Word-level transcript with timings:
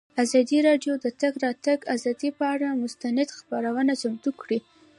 ازادي 0.23 0.57
راډیو 0.67 0.93
د 0.99 0.99
د 1.05 1.15
تګ 1.21 1.33
راتګ 1.45 1.79
ازادي 1.95 2.29
پر 2.37 2.45
اړه 2.53 2.69
مستند 2.83 3.27
خپرونه 3.37 3.93
چمتو 4.01 4.31
کړې. 4.41 4.59